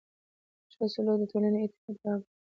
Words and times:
ښه 0.73 0.85
سلوک 0.93 1.17
د 1.21 1.23
ټولنې 1.31 1.59
اتحاد 1.65 1.95
راوړي. 2.03 2.25